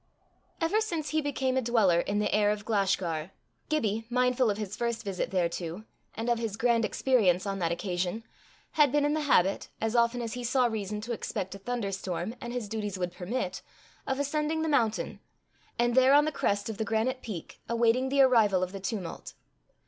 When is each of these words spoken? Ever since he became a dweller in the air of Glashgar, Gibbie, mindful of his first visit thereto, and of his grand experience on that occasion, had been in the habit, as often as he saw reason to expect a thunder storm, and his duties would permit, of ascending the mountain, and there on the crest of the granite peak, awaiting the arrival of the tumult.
Ever 0.59 0.81
since 0.81 1.09
he 1.09 1.21
became 1.21 1.57
a 1.57 1.61
dweller 1.61 1.99
in 1.99 2.17
the 2.17 2.33
air 2.33 2.49
of 2.49 2.65
Glashgar, 2.65 3.29
Gibbie, 3.69 4.07
mindful 4.09 4.49
of 4.49 4.57
his 4.57 4.75
first 4.75 5.03
visit 5.03 5.29
thereto, 5.29 5.83
and 6.15 6.27
of 6.27 6.39
his 6.39 6.57
grand 6.57 6.83
experience 6.83 7.45
on 7.45 7.59
that 7.59 7.71
occasion, 7.71 8.23
had 8.71 8.91
been 8.91 9.05
in 9.05 9.13
the 9.13 9.19
habit, 9.21 9.69
as 9.79 9.95
often 9.95 10.19
as 10.23 10.33
he 10.33 10.43
saw 10.43 10.65
reason 10.65 11.01
to 11.01 11.11
expect 11.13 11.53
a 11.53 11.59
thunder 11.59 11.91
storm, 11.91 12.33
and 12.41 12.51
his 12.51 12.67
duties 12.67 12.97
would 12.97 13.11
permit, 13.11 13.61
of 14.07 14.17
ascending 14.19 14.63
the 14.63 14.67
mountain, 14.69 15.19
and 15.77 15.93
there 15.93 16.15
on 16.15 16.25
the 16.25 16.31
crest 16.31 16.67
of 16.67 16.79
the 16.79 16.83
granite 16.83 17.21
peak, 17.21 17.59
awaiting 17.69 18.09
the 18.09 18.21
arrival 18.23 18.63
of 18.63 18.71
the 18.71 18.79
tumult. 18.79 19.35